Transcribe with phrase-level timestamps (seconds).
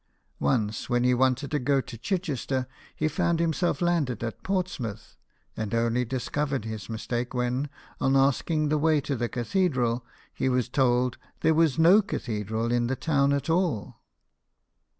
[0.39, 2.65] Once, when he wanted to go to Chichester,
[2.95, 5.15] he found himself landed at Portsmouth,
[5.55, 10.03] and only discovered his mistake when, on asking the way to the cathedral,
[10.33, 14.01] he was told there was no cathedral in the town at all.